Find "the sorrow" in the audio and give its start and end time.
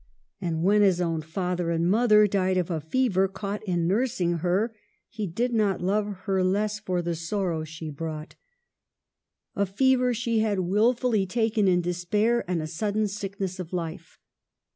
7.03-7.63